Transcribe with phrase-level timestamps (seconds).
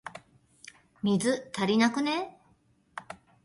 [1.03, 2.41] 水、足りなくね？